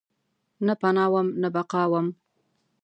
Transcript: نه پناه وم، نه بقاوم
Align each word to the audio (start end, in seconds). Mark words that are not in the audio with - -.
نه 0.65 0.73
پناه 0.81 1.09
وم، 1.11 1.27
نه 1.41 1.47
بقاوم 1.55 2.07